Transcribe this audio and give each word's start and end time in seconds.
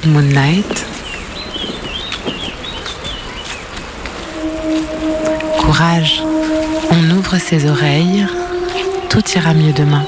Moonlight. 0.00 0.86
Courage, 5.60 6.22
on 6.90 7.10
ouvre 7.10 7.36
ses 7.36 7.68
oreilles, 7.68 8.26
tout 9.10 9.22
ira 9.36 9.52
mieux 9.52 9.74
demain. 9.74 10.06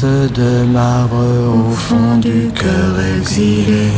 Reste 0.00 0.32
de 0.32 0.64
marbre 0.64 1.24
au 1.68 1.72
fond 1.72 2.16
du 2.18 2.50
cœur 2.54 3.00
exilé. 3.18 3.88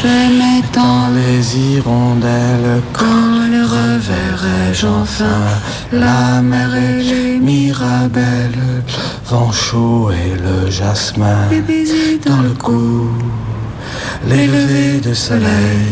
J'aimais 0.00 0.62
tant 0.72 1.08
les 1.10 1.58
hirondelles 1.58 2.82
quand 2.92 3.48
les 3.50 3.62
reverrai-je 3.62 4.86
enfin 4.86 5.24
la 5.92 6.40
mer 6.42 6.74
et 6.74 7.02
les 7.02 7.38
mirabelles, 7.38 8.52
le 8.54 9.28
vent 9.28 9.52
chaud 9.52 10.10
et 10.10 10.38
le 10.40 10.70
jasmin 10.70 11.48
dans 12.26 12.42
le 12.42 12.50
cou, 12.50 13.08
les 14.28 14.46
levées 14.46 15.00
de 15.00 15.14
soleil, 15.14 15.86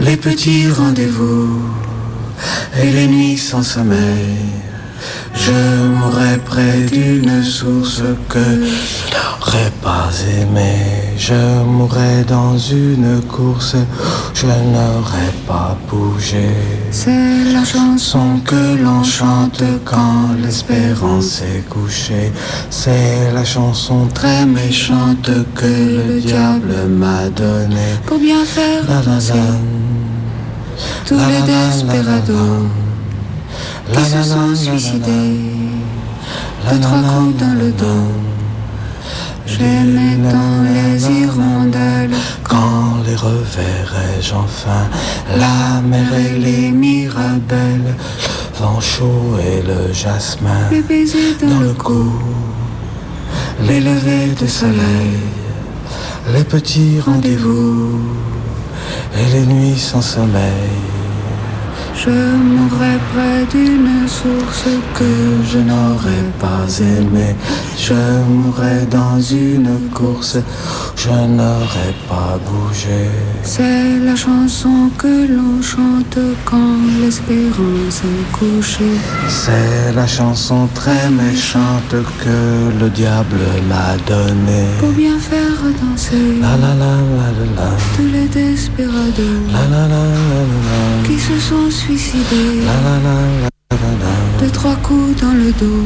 les 0.00 0.16
petits 0.16 0.68
rendez-vous 0.70 1.62
et 2.82 2.90
les 2.90 3.06
nuits 3.08 3.38
sans 3.38 3.62
sommeil. 3.62 4.73
Je 5.34 5.86
mourrais 5.88 6.38
près 6.38 6.80
d'une 6.90 7.42
source 7.42 8.02
que 8.28 8.38
je 8.38 9.14
n'aurais 9.14 9.72
pas 9.82 10.08
aimée. 10.40 11.14
Je 11.16 11.62
mourrais 11.64 12.24
dans 12.24 12.56
une 12.56 13.20
course, 13.22 13.76
je 14.34 14.46
n'aurais 14.46 15.34
pas 15.46 15.76
bougé. 15.88 16.48
C'est 16.90 17.44
la 17.52 17.64
chanson 17.64 18.40
que 18.44 18.76
l'on 18.82 19.02
chante 19.02 19.62
quand 19.84 20.34
l'espérance 20.42 21.42
est 21.42 21.68
couchée. 21.68 22.32
C'est 22.70 23.32
la 23.32 23.44
chanson 23.44 24.06
très 24.12 24.46
méchante 24.46 25.30
que 25.54 25.66
le 25.66 26.20
diable 26.20 26.74
m'a 26.88 27.28
donnée. 27.28 27.94
Pour 28.06 28.18
bien 28.18 28.44
faire 28.44 28.82
danser 29.04 29.34
tous 31.06 31.18
les 31.18 31.42
desperados 31.42 32.83
qui 33.92 34.04
se 34.04 34.22
sont 34.22 34.54
suicidés. 34.54 35.40
de 36.70 36.78
trois 36.78 36.98
coups 36.98 37.36
dans 37.36 37.54
le 37.54 37.70
dos. 37.72 38.12
J'aimais 39.46 40.16
tant 40.30 40.62
les 40.72 41.06
hirondelles. 41.10 42.16
Quand 42.42 42.96
les 43.06 43.14
reverrai-je 43.14 44.34
enfin? 44.34 44.88
La 45.36 45.80
mer 45.82 46.08
et 46.14 46.38
les 46.38 46.70
mirabelles, 46.70 47.94
vent 48.58 48.80
chaud 48.80 49.36
et 49.40 49.62
le 49.62 49.92
jasmin 49.92 50.68
les 50.70 50.82
baisers 50.82 51.36
dans 51.42 51.60
le 51.60 51.74
cou, 51.74 52.12
les 53.66 53.80
levées 53.80 54.34
de 54.40 54.46
soleil, 54.46 55.18
les 56.32 56.44
petits 56.44 57.00
rendez-vous 57.00 58.00
et 59.18 59.32
les 59.32 59.46
nuits 59.46 59.78
sans 59.78 60.02
sommeil. 60.02 60.93
Je 61.96 62.10
mourrais 62.10 62.98
près 63.12 63.46
d'une 63.52 64.08
source 64.08 64.64
que 64.98 65.04
je 65.50 65.58
n'aurais 65.58 66.26
pas 66.40 66.66
aimée. 66.80 67.34
Je 67.78 67.94
mourrais 68.28 68.84
dans 68.90 69.20
une 69.20 69.88
course, 69.92 70.38
je 70.96 71.10
n'aurais 71.10 71.94
pas 72.08 72.38
bougé. 72.46 73.08
C'est 73.42 73.98
la 74.04 74.16
chanson 74.16 74.90
que 74.98 75.26
l'on 75.34 75.62
chante 75.62 76.18
quand 76.44 76.76
l'espérance 77.00 78.02
est 78.04 78.32
couchée. 78.32 78.98
C'est 79.28 79.92
la 79.94 80.06
chanson 80.06 80.68
très 80.74 81.08
méchante 81.10 81.94
que 82.22 82.80
le 82.80 82.90
diable 82.90 83.40
m'a 83.68 83.96
donnée. 84.06 84.68
Pour 84.80 84.92
bien 84.92 85.18
faire 85.18 85.60
danser 85.80 86.40
la 86.40 86.56
la 86.56 86.74
la 86.82 86.94
la 87.18 87.28
la 87.38 87.46
la 87.58 87.70
tous 87.96 88.08
les 88.12 88.26
desperados 88.28 89.40
la 89.52 89.64
la 89.72 89.88
la 89.88 90.02
la 90.32 90.40
la 90.50 90.60
la 90.68 91.08
qui 91.08 91.18
se 91.18 91.38
sont 91.38 91.70
suicidés 91.84 92.64
la 92.64 92.80
la 92.80 92.98
la 92.98 93.16
la 93.40 93.76
la 93.76 93.92
la 94.02 94.42
de 94.42 94.50
trois 94.50 94.74
coups 94.76 95.20
dans 95.20 95.34
le 95.34 95.52
dos. 95.52 95.84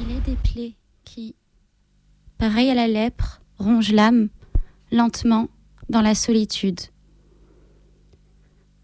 Il 0.00 0.16
est 0.16 0.20
des 0.20 0.36
plaies 0.36 0.74
qui, 1.04 1.34
pareil 2.38 2.70
à 2.70 2.74
la 2.74 2.88
lèpre, 2.88 3.42
rongent 3.58 3.92
l'âme 3.92 4.30
lentement 4.90 5.48
dans 5.90 6.00
la 6.00 6.14
solitude. 6.14 6.80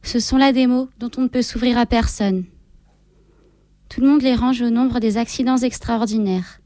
Ce 0.03 0.21
sont 0.21 0.37
là 0.37 0.53
des 0.53 0.67
mots 0.67 0.91
dont 0.99 1.11
on 1.17 1.23
ne 1.23 1.29
peut 1.29 1.41
s'ouvrir 1.41 1.79
à 1.79 1.87
personne. 1.87 2.45
Tout 3.89 4.03
le 4.03 4.09
monde 4.09 4.23
les 4.23 4.35
range 4.35 4.61
au 4.61 4.69
nombre 4.69 5.01
des 5.01 5.17
accidents 5.17 5.57
extraordinaires. 5.57 6.61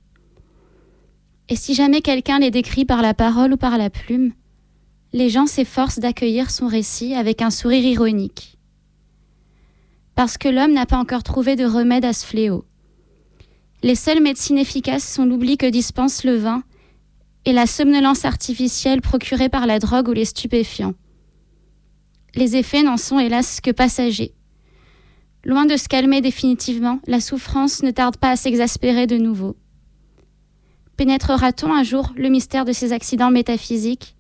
Et 1.49 1.55
si 1.55 1.75
jamais 1.75 2.01
quelqu'un 2.01 2.41
les 2.41 2.51
décrit 2.51 2.85
par 2.85 3.01
la 3.01 3.15
parole 3.15 3.53
ou 3.53 3.57
par 3.57 3.79
la 3.79 3.91
plume, 3.91 4.33
les 5.13 5.29
gens 5.29 5.47
s'efforcent 5.47 5.99
d'accueillir 5.99 6.51
son 6.51 6.67
récit 6.67 7.15
avec 7.15 7.43
un 7.43 7.51
sourire 7.51 7.85
ironique. 7.85 8.59
Parce 10.15 10.39
que 10.39 10.49
l'homme 10.49 10.73
n'a 10.73 10.87
pas 10.87 10.99
encore 10.99 11.23
trouvé 11.23 11.57
de 11.57 11.65
remède 11.65 12.05
à 12.05 12.13
ce 12.13 12.27
fléau. 12.27 12.65
Les 13.83 13.95
seules 13.95 14.23
médecines 14.23 14.59
efficaces 14.59 15.11
sont 15.11 15.25
l'oubli 15.25 15.57
que 15.57 15.67
dispense 15.67 16.25
le 16.25 16.37
vin 16.37 16.63
et 17.45 17.53
la 17.53 17.67
somnolence 17.67 18.25
artificielle 18.25 19.01
procurée 19.01 19.49
par 19.49 19.67
la 19.67 19.79
drogue 19.79 20.09
ou 20.09 20.13
les 20.13 20.27
stupéfiants. 20.27 20.95
Les 22.35 22.57
effets 22.57 22.83
n'en 22.83 22.99
sont 22.99 23.19
hélas 23.19 23.61
que 23.61 23.71
passagers. 23.71 24.35
Loin 25.45 25.65
de 25.65 25.77
se 25.77 25.89
calmer 25.89 26.21
définitivement, 26.21 27.01
la 27.07 27.21
souffrance 27.21 27.83
ne 27.83 27.91
tarde 27.91 28.19
pas 28.19 28.31
à 28.31 28.37
s'exaspérer 28.37 29.07
de 29.07 29.17
nouveau. 29.17 29.57
Pénétrera-t-on 30.99 31.73
un 31.73 31.83
jour 31.83 32.13
le 32.15 32.29
mystère 32.29 32.67
de 32.67 32.73
ces 32.73 32.93
accidents 32.93 33.31
métaphysiques, 33.31 34.17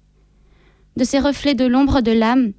de 1.00 1.04
ces 1.06 1.18
reflets 1.18 1.54
de 1.54 1.64
l'ombre 1.64 2.02
de 2.02 2.12
l'âme, 2.12 2.52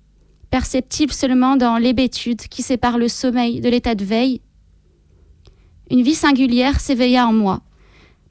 perceptibles 0.50 1.14
seulement 1.14 1.58
dans 1.58 1.78
l'hébétude 1.78 2.42
qui 2.42 2.64
sépare 2.64 2.98
le 2.98 3.08
sommeil 3.08 3.62
de 3.62 3.70
l'état 3.70 3.94
de 3.94 4.04
veille 4.04 4.42
Une 5.92 6.02
vie 6.02 6.16
singulière 6.16 6.80
s'éveilla 6.80 7.28
en 7.28 7.34
moi. 7.34 7.62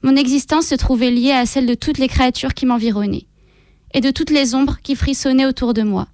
Mon 0.03 0.17
existence 0.17 0.65
se 0.65 0.75
trouvait 0.75 1.11
liée 1.11 1.31
à 1.31 1.45
celle 1.45 1.65
de 1.65 1.75
toutes 1.75 1.97
les 1.97 2.09
créatures 2.09 2.53
qui 2.53 2.65
m'environnaient, 2.65 3.27
et 3.93 4.01
de 4.01 4.11
toutes 4.11 4.31
les 4.31 4.53
ombres 4.53 4.79
qui 4.83 4.95
frissonnaient 4.95 5.45
autour 5.45 5.73
de 5.73 5.83
moi. 5.83 6.09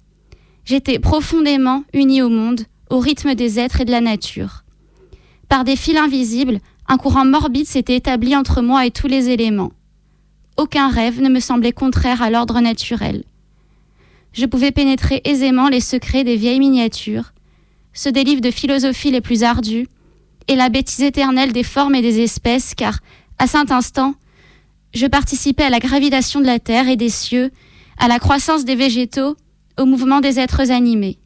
J'étais 0.64 1.00
profondément 1.00 1.82
unie 1.92 2.22
au 2.22 2.28
monde, 2.28 2.66
au 2.90 3.00
rythme 3.00 3.34
des 3.34 3.58
êtres 3.58 3.80
et 3.80 3.84
de 3.84 3.90
la 3.90 4.00
nature. 4.00 4.62
Par 5.48 5.64
des 5.64 5.74
fils 5.74 5.96
invisibles, 5.96 6.60
un 6.86 6.98
courant 6.98 7.24
morbide 7.24 7.66
s'était 7.66 7.96
établi 7.96 8.36
entre 8.36 8.62
moi 8.62 8.86
et 8.86 8.92
tous 8.92 9.08
les 9.08 9.28
éléments. 9.30 9.72
Aucun 10.56 10.88
rêve 10.88 11.20
ne 11.20 11.28
me 11.28 11.40
semblait 11.40 11.72
contraire 11.72 12.22
à 12.22 12.30
l'ordre 12.30 12.60
naturel. 12.60 13.24
Je 14.38 14.46
pouvais 14.46 14.70
pénétrer 14.70 15.20
aisément 15.24 15.68
les 15.68 15.80
secrets 15.80 16.22
des 16.22 16.36
vieilles 16.36 16.60
miniatures, 16.60 17.32
ceux 17.92 18.12
des 18.12 18.22
livres 18.22 18.40
de 18.40 18.52
philosophie 18.52 19.10
les 19.10 19.20
plus 19.20 19.42
ardus, 19.42 19.88
et 20.46 20.54
la 20.54 20.68
bêtise 20.68 21.02
éternelle 21.02 21.52
des 21.52 21.64
formes 21.64 21.96
et 21.96 22.02
des 22.02 22.20
espèces, 22.20 22.76
car, 22.76 23.00
à 23.38 23.48
cet 23.48 23.72
instant, 23.72 24.14
je 24.94 25.06
participais 25.06 25.64
à 25.64 25.70
la 25.70 25.80
gravitation 25.80 26.40
de 26.40 26.46
la 26.46 26.60
terre 26.60 26.86
et 26.86 26.94
des 26.94 27.08
cieux, 27.08 27.50
à 27.98 28.06
la 28.06 28.20
croissance 28.20 28.64
des 28.64 28.76
végétaux, 28.76 29.36
au 29.76 29.86
mouvement 29.86 30.20
des 30.20 30.38
êtres 30.38 30.70
animés. 30.70 31.18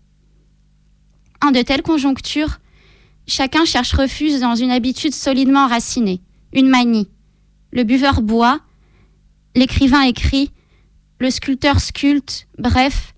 En 1.45 1.51
de 1.51 1.61
telles 1.61 1.83
conjonctures, 1.83 2.61
chacun 3.27 3.67
cherche 3.67 3.93
refuge 3.93 4.41
dans 4.41 4.55
une 4.55 4.71
habitude 4.71 5.13
solidement 5.13 5.67
enracinée, 5.67 6.23
une 6.55 6.71
manie. 6.71 7.11
Le 7.73 7.85
buveur 7.85 8.23
boit, 8.23 8.61
l'écrivain 9.55 10.01
écrit, 10.01 10.51
le 11.23 11.31
sculpteur 11.31 11.81
sculpte, 11.81 12.49
bref, 12.59 13.15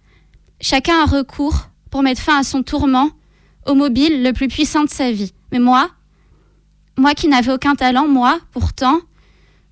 chacun 0.61 1.01
a 1.03 1.07
recours, 1.07 1.71
pour 1.91 2.03
mettre 2.03 2.21
fin 2.21 2.39
à 2.39 2.43
son 2.43 2.63
tourment, 2.63 3.11
au 3.67 3.75
mobile 3.75 4.23
le 4.23 4.33
plus 4.33 4.49
puissant 4.49 4.85
de 4.85 4.91
sa 4.91 5.11
vie. 5.11 5.33
Mais 5.53 5.59
moi, 5.59 5.91
moi 6.99 7.15
qui 7.15 7.29
n'avais 7.29 7.53
aucun 7.53 7.75
talent, 7.75 8.07
moi, 8.07 8.39
pourtant, 8.53 9.01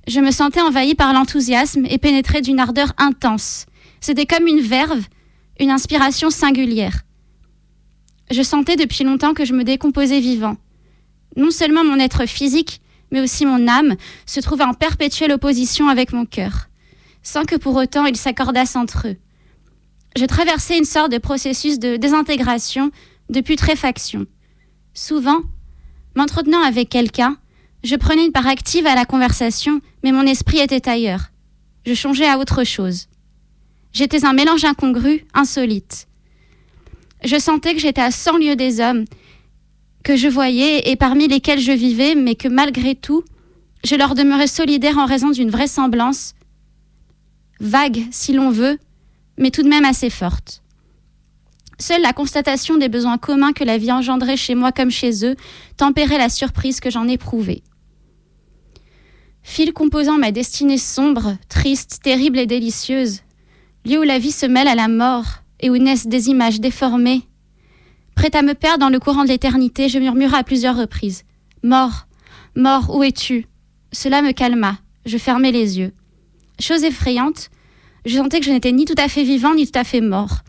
je 0.08 0.20
me 0.20 0.30
sentais 0.30 0.62
envahi 0.62 0.94
par 0.94 1.12
l'enthousiasme 1.12 1.84
et 1.86 1.98
pénétré 1.98 2.40
d'une 2.40 2.58
ardeur 2.58 2.94
intense. 2.96 3.66
C'était 4.00 4.26
comme 4.26 4.46
une 4.46 4.62
verve, 4.62 5.04
une 5.60 5.70
inspiration 5.70 6.30
singulière. 6.30 7.02
Je 8.30 8.42
sentais 8.42 8.76
depuis 8.76 9.04
longtemps 9.04 9.34
que 9.34 9.44
je 9.44 9.52
me 9.52 9.62
décomposais 9.62 10.20
vivant. 10.20 10.56
Non 11.36 11.50
seulement 11.50 11.84
mon 11.84 11.98
être 11.98 12.26
physique, 12.26 12.80
mais 13.10 13.20
aussi 13.20 13.44
mon 13.44 13.68
âme 13.68 13.94
se 14.24 14.40
trouvait 14.40 14.64
en 14.64 14.72
perpétuelle 14.72 15.32
opposition 15.32 15.88
avec 15.88 16.14
mon 16.14 16.24
cœur, 16.24 16.68
sans 17.22 17.44
que 17.44 17.56
pour 17.56 17.76
autant 17.76 18.06
ils 18.06 18.16
s'accordassent 18.16 18.76
entre 18.76 19.08
eux. 19.08 19.16
Je 20.16 20.24
traversais 20.24 20.78
une 20.78 20.84
sorte 20.84 21.12
de 21.12 21.18
processus 21.18 21.78
de 21.78 21.96
désintégration, 21.96 22.90
de 23.30 23.40
putréfaction. 23.40 24.26
Souvent, 24.94 25.40
m'entretenant 26.14 26.62
avec 26.62 26.90
quelqu'un, 26.90 27.38
je 27.82 27.96
prenais 27.96 28.26
une 28.26 28.32
part 28.32 28.46
active 28.46 28.86
à 28.86 28.94
la 28.94 29.06
conversation, 29.06 29.80
mais 30.04 30.12
mon 30.12 30.26
esprit 30.26 30.58
était 30.58 30.88
ailleurs. 30.88 31.30
Je 31.86 31.94
changeais 31.94 32.28
à 32.28 32.38
autre 32.38 32.64
chose. 32.64 33.08
J'étais 33.92 34.24
un 34.24 34.32
mélange 34.32 34.64
incongru, 34.64 35.24
insolite. 35.34 36.06
Je 37.24 37.38
sentais 37.38 37.74
que 37.74 37.80
j'étais 37.80 38.00
à 38.00 38.10
cent 38.10 38.36
lieues 38.36 38.56
des 38.56 38.80
hommes 38.80 39.04
que 40.02 40.16
je 40.16 40.28
voyais 40.28 40.90
et 40.90 40.96
parmi 40.96 41.28
lesquels 41.28 41.60
je 41.60 41.72
vivais, 41.72 42.14
mais 42.14 42.34
que 42.34 42.48
malgré 42.48 42.94
tout, 42.94 43.24
je 43.84 43.94
leur 43.94 44.14
demeurais 44.14 44.46
solidaire 44.46 44.98
en 44.98 45.06
raison 45.06 45.30
d'une 45.30 45.50
vraisemblance, 45.50 46.34
vague 47.62 48.02
si 48.10 48.32
l'on 48.32 48.50
veut, 48.50 48.78
mais 49.38 49.50
tout 49.50 49.62
de 49.62 49.68
même 49.68 49.84
assez 49.84 50.10
forte. 50.10 50.62
Seule 51.78 52.02
la 52.02 52.12
constatation 52.12 52.76
des 52.76 52.88
besoins 52.88 53.18
communs 53.18 53.52
que 53.52 53.64
la 53.64 53.78
vie 53.78 53.92
engendrait 53.92 54.36
chez 54.36 54.54
moi 54.54 54.72
comme 54.72 54.90
chez 54.90 55.24
eux 55.24 55.36
tempérait 55.76 56.18
la 56.18 56.28
surprise 56.28 56.80
que 56.80 56.90
j'en 56.90 57.08
éprouvais. 57.08 57.62
Fil 59.42 59.72
composant 59.72 60.18
ma 60.18 60.30
destinée 60.30 60.78
sombre, 60.78 61.36
triste, 61.48 62.00
terrible 62.02 62.38
et 62.38 62.46
délicieuse, 62.46 63.20
lieu 63.84 64.00
où 64.00 64.04
la 64.04 64.18
vie 64.18 64.30
se 64.30 64.46
mêle 64.46 64.68
à 64.68 64.74
la 64.74 64.88
mort 64.88 65.42
et 65.60 65.70
où 65.70 65.76
naissent 65.76 66.06
des 66.06 66.28
images 66.28 66.60
déformées. 66.60 67.22
Prête 68.14 68.34
à 68.34 68.42
me 68.42 68.54
perdre 68.54 68.78
dans 68.78 68.90
le 68.90 69.00
courant 69.00 69.24
de 69.24 69.28
l'éternité, 69.28 69.88
je 69.88 69.98
murmurai 69.98 70.36
à 70.36 70.44
plusieurs 70.44 70.76
reprises 70.76 71.24
Mort, 71.64 72.06
mort, 72.56 72.94
où 72.94 73.02
es-tu? 73.02 73.46
Cela 73.92 74.20
me 74.20 74.32
calma, 74.32 74.78
je 75.06 75.16
fermai 75.16 75.52
les 75.52 75.78
yeux. 75.78 75.92
Chose 76.60 76.84
effrayante, 76.84 77.50
je 78.04 78.16
sentais 78.16 78.40
que 78.40 78.46
je 78.46 78.50
n'étais 78.50 78.72
ni 78.72 78.84
tout 78.84 78.94
à 78.98 79.08
fait 79.08 79.24
vivant 79.24 79.54
ni 79.54 79.66
tout 79.66 79.78
à 79.78 79.84
fait 79.84 80.00
mort. 80.00 80.40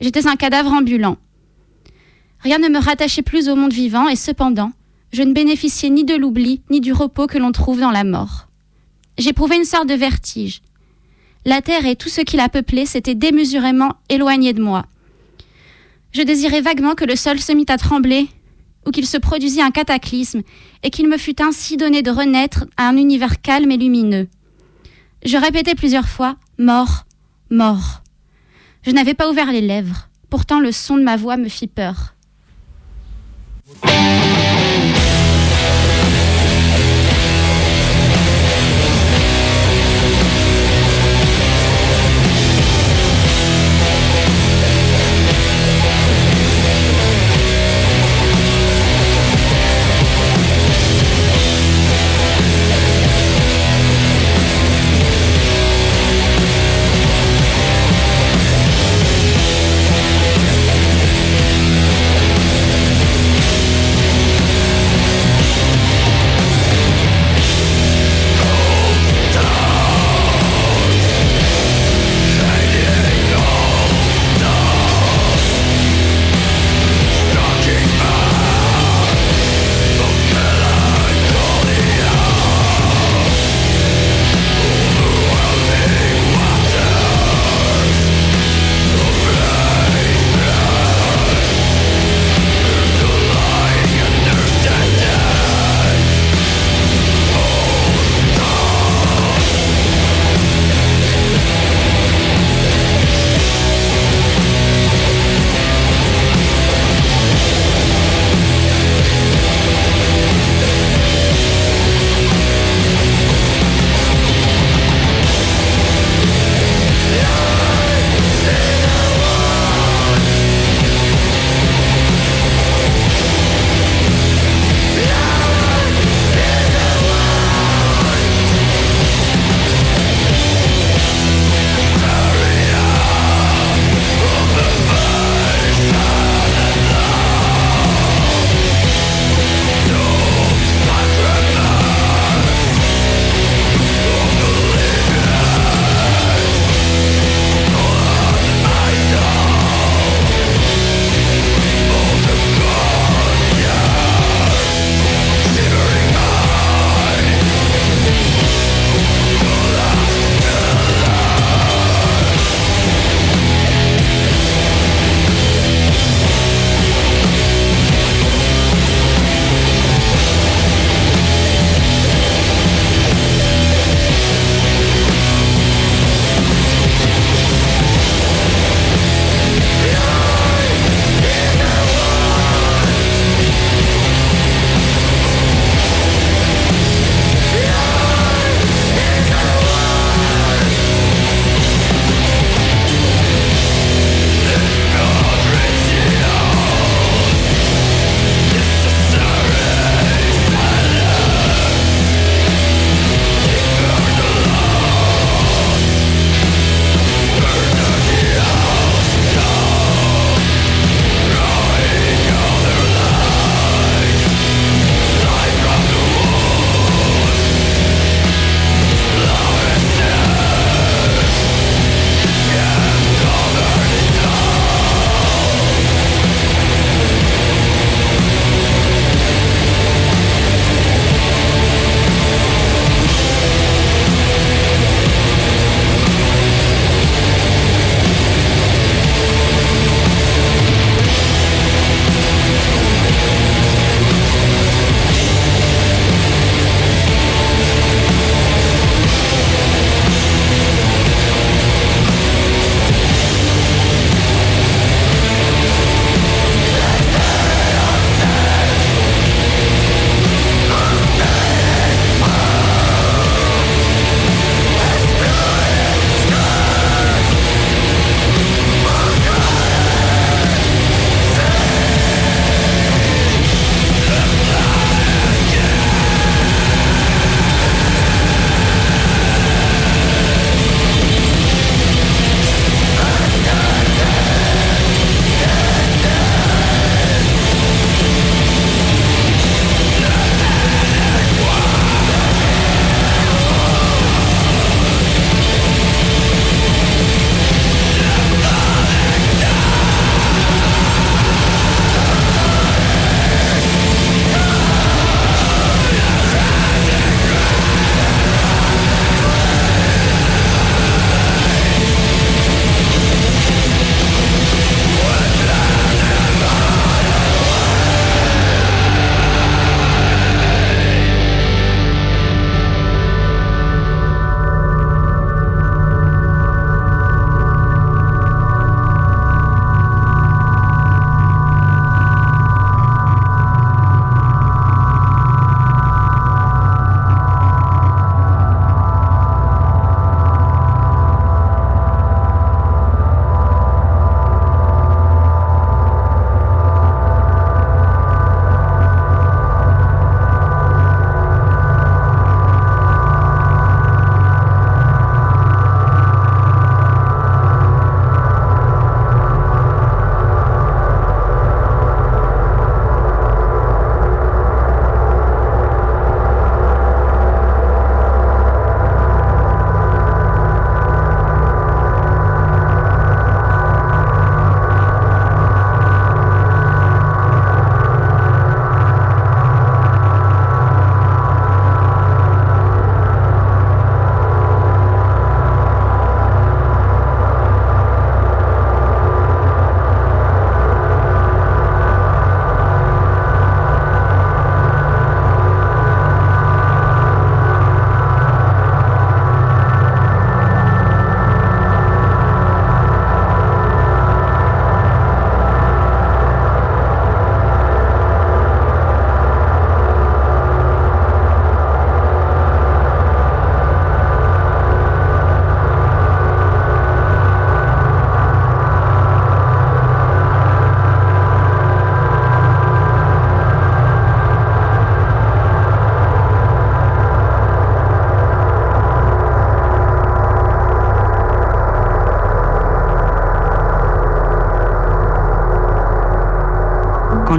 J'étais 0.00 0.26
un 0.26 0.36
cadavre 0.36 0.72
ambulant. 0.72 1.16
Rien 2.40 2.58
ne 2.58 2.68
me 2.68 2.78
rattachait 2.78 3.22
plus 3.22 3.48
au 3.48 3.56
monde 3.56 3.72
vivant 3.72 4.08
et 4.08 4.16
cependant, 4.16 4.72
je 5.12 5.22
ne 5.22 5.32
bénéficiais 5.32 5.90
ni 5.90 6.04
de 6.04 6.14
l'oubli 6.14 6.60
ni 6.70 6.80
du 6.80 6.92
repos 6.92 7.26
que 7.26 7.38
l'on 7.38 7.52
trouve 7.52 7.80
dans 7.80 7.90
la 7.90 8.04
mort. 8.04 8.48
J'éprouvais 9.16 9.56
une 9.56 9.64
sorte 9.64 9.88
de 9.88 9.94
vertige. 9.94 10.60
La 11.44 11.62
terre 11.62 11.86
et 11.86 11.94
tout 11.94 12.08
ce 12.08 12.20
qui 12.20 12.36
la 12.36 12.48
peuplait 12.48 12.86
s'étaient 12.86 13.14
démesurément 13.14 13.94
éloignés 14.08 14.52
de 14.52 14.62
moi. 14.62 14.86
Je 16.12 16.22
désirais 16.22 16.60
vaguement 16.60 16.94
que 16.94 17.04
le 17.04 17.16
sol 17.16 17.38
se 17.38 17.52
mit 17.52 17.66
à 17.68 17.76
trembler, 17.76 18.28
ou 18.86 18.90
qu'il 18.90 19.06
se 19.06 19.18
produisit 19.18 19.60
un 19.60 19.70
cataclysme, 19.70 20.42
et 20.82 20.90
qu'il 20.90 21.08
me 21.08 21.18
fût 21.18 21.40
ainsi 21.42 21.76
donné 21.76 22.02
de 22.02 22.10
renaître 22.10 22.64
à 22.76 22.88
un 22.88 22.96
univers 22.96 23.40
calme 23.40 23.70
et 23.70 23.76
lumineux. 23.76 24.28
Je 25.24 25.38
répétais 25.38 25.74
plusieurs 25.74 26.08
fois 26.08 26.36
Mort, 26.58 27.06
mort. 27.50 28.02
Je 28.82 28.90
n'avais 28.90 29.14
pas 29.14 29.30
ouvert 29.30 29.50
les 29.50 29.62
lèvres, 29.62 30.08
pourtant 30.28 30.60
le 30.60 30.70
son 30.70 30.96
de 30.98 31.02
ma 31.02 31.16
voix 31.16 31.36
me 31.36 31.48
fit 31.48 31.66
peur. 31.66 32.14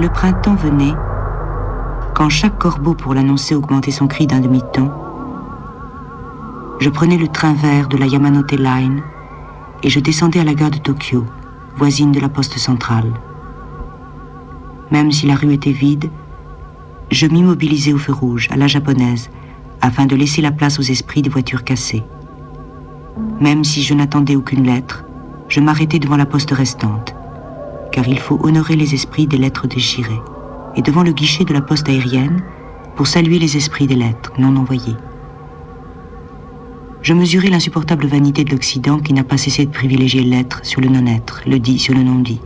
Le 0.06 0.12
printemps 0.12 0.54
venait, 0.54 0.94
quand 2.14 2.28
chaque 2.28 2.60
corbeau 2.60 2.94
pour 2.94 3.12
l'annoncer 3.12 3.56
augmentait 3.56 3.90
son 3.90 4.06
cri 4.06 4.28
d'un 4.28 4.38
demi-ton, 4.38 4.88
je 6.78 6.88
prenais 6.90 7.16
le 7.16 7.26
train 7.26 7.54
vert 7.54 7.88
de 7.88 7.96
la 7.96 8.06
Yamanote 8.06 8.52
Line 8.52 9.02
et 9.82 9.90
je 9.90 9.98
descendais 9.98 10.38
à 10.38 10.44
la 10.44 10.54
gare 10.54 10.70
de 10.70 10.78
Tokyo, 10.78 11.24
voisine 11.76 12.12
de 12.12 12.20
la 12.20 12.28
poste 12.28 12.56
centrale. 12.56 13.10
Même 14.92 15.10
si 15.10 15.26
la 15.26 15.34
rue 15.34 15.52
était 15.52 15.72
vide, 15.72 16.08
je 17.10 17.26
m'immobilisais 17.26 17.92
au 17.92 17.98
feu 17.98 18.12
rouge, 18.12 18.46
à 18.52 18.56
la 18.56 18.68
japonaise, 18.68 19.28
afin 19.80 20.06
de 20.06 20.14
laisser 20.14 20.40
la 20.40 20.52
place 20.52 20.78
aux 20.78 20.82
esprits 20.82 21.22
des 21.22 21.30
voitures 21.30 21.64
cassées. 21.64 22.04
Même 23.40 23.64
si 23.64 23.82
je 23.82 23.92
n'attendais 23.92 24.36
aucune 24.36 24.62
lettre, 24.62 25.04
je 25.48 25.58
m'arrêtais 25.58 25.98
devant 25.98 26.16
la 26.16 26.26
poste 26.26 26.52
restante, 26.52 27.15
car 27.96 28.06
il 28.06 28.18
faut 28.18 28.38
honorer 28.42 28.76
les 28.76 28.92
esprits 28.92 29.26
des 29.26 29.38
lettres 29.38 29.66
déchirées, 29.66 30.20
et 30.76 30.82
devant 30.82 31.02
le 31.02 31.12
guichet 31.12 31.46
de 31.46 31.54
la 31.54 31.62
poste 31.62 31.88
aérienne 31.88 32.42
pour 32.94 33.06
saluer 33.06 33.38
les 33.38 33.56
esprits 33.56 33.86
des 33.86 33.96
lettres 33.96 34.32
non 34.36 34.54
envoyées. 34.54 34.96
Je 37.00 37.14
mesurais 37.14 37.48
l'insupportable 37.48 38.06
vanité 38.06 38.44
de 38.44 38.50
l'Occident 38.50 38.98
qui 38.98 39.14
n'a 39.14 39.24
pas 39.24 39.38
cessé 39.38 39.64
de 39.64 39.70
privilégier 39.70 40.22
l'être 40.24 40.60
sur 40.62 40.82
le 40.82 40.88
non-être, 40.88 41.40
le 41.46 41.58
dit 41.58 41.78
sur 41.78 41.94
le 41.94 42.02
non-dit. 42.02 42.40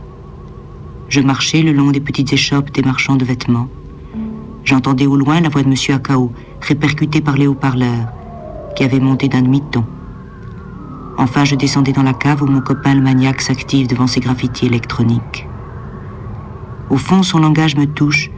Je 1.09 1.19
marchais 1.19 1.63
le 1.63 1.73
long 1.73 1.91
des 1.91 1.99
petites 1.99 2.31
échoppes 2.31 2.71
des 2.71 2.83
marchands 2.83 3.17
de 3.17 3.25
vêtements. 3.25 3.67
J'entendais 4.63 5.07
au 5.07 5.17
loin 5.17 5.41
la 5.41 5.49
voix 5.49 5.63
de 5.63 5.67
M. 5.67 5.75
Akao, 5.93 6.31
répercutée 6.61 7.19
par 7.19 7.35
les 7.35 7.47
haut-parleurs, 7.47 8.07
qui 8.77 8.85
avait 8.85 9.01
monté 9.01 9.27
d'un 9.27 9.41
demi-ton. 9.41 9.83
Enfin, 11.17 11.45
je 11.45 11.55
descendais 11.55 11.91
dans 11.91 12.03
la 12.03 12.13
cave 12.13 12.41
où 12.41 12.47
mon 12.47 12.61
copain 12.61 12.93
le 12.93 13.01
maniaque 13.01 13.41
s'active 13.41 13.87
devant 13.87 14.07
ses 14.07 14.19
graffitis 14.19 14.65
électroniques. 14.65 15.47
Au 16.89 16.97
fond, 16.97 17.23
son 17.23 17.39
langage 17.39 17.75
me 17.75 17.85
touche 17.85 18.31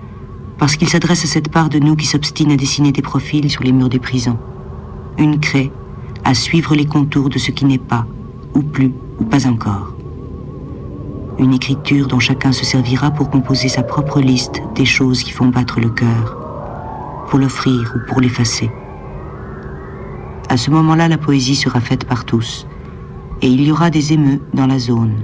parce 0.58 0.76
qu'il 0.76 0.88
s'adresse 0.88 1.24
à 1.24 1.28
cette 1.28 1.50
part 1.50 1.70
de 1.70 1.80
nous 1.80 1.96
qui 1.96 2.06
s'obstine 2.06 2.52
à 2.52 2.56
dessiner 2.56 2.92
des 2.92 3.02
profils 3.02 3.50
sur 3.50 3.64
les 3.64 3.72
murs 3.72 3.90
des 3.90 4.00
prisons. 4.00 4.38
Une 5.18 5.40
craie 5.40 5.72
à 6.24 6.34
suivre 6.34 6.76
les 6.76 6.86
contours 6.86 7.30
de 7.30 7.38
ce 7.38 7.52
qui 7.52 7.66
n'est 7.66 7.78
pas, 7.78 8.06
ou 8.54 8.62
plus, 8.62 8.94
ou 9.20 9.26
pas 9.26 9.48
encore. 9.48 9.94
Une 11.40 11.54
écriture 11.54 12.08
dont 12.08 12.20
chacun 12.20 12.52
se 12.52 12.64
servira 12.64 13.12
pour 13.12 13.30
composer 13.30 13.68
sa 13.68 13.84
propre 13.84 14.22
liste 14.22 14.62
des 14.76 14.86
choses 14.86 15.24
qui 15.24 15.32
font 15.32 15.48
battre 15.48 15.80
le 15.80 15.90
cœur, 15.90 16.38
pour 17.28 17.40
l'offrir 17.40 17.94
ou 17.96 18.08
pour 18.08 18.22
l'effacer. 18.22 18.72
À 20.50 20.58
ce 20.58 20.72
moment-là, 20.72 21.08
la 21.08 21.18
poésie 21.18 21.56
sera 21.56 21.80
faite 21.80 22.06
par 22.06 22.26
tous, 22.26 22.68
et 23.42 23.48
il 23.48 23.64
y 23.64 23.72
aura 23.72 23.90
des 23.90 24.14
émeux 24.14 24.40
dans 24.54 24.68
la 24.68 24.80
zone. 24.80 25.16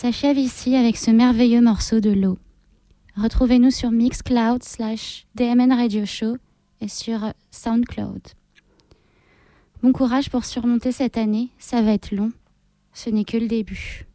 S'achève 0.00 0.38
ici 0.38 0.76
avec 0.76 0.96
ce 0.96 1.10
merveilleux 1.10 1.60
morceau 1.60 2.00
de 2.00 2.08
l'eau. 2.08 2.38
Retrouvez-nous 3.16 3.70
sur 3.70 3.90
Mixcloud 3.90 4.62
slash 4.62 5.26
DMN 5.34 5.74
Radio 5.74 6.06
Show 6.06 6.38
et 6.80 6.88
sur 6.88 7.34
SoundCloud. 7.50 8.22
Bon 9.82 9.92
courage 9.92 10.30
pour 10.30 10.46
surmonter 10.46 10.90
cette 10.90 11.18
année, 11.18 11.50
ça 11.58 11.82
va 11.82 11.92
être 11.92 12.12
long. 12.12 12.32
Ce 12.94 13.10
n'est 13.10 13.24
que 13.24 13.36
le 13.36 13.46
début. 13.46 14.06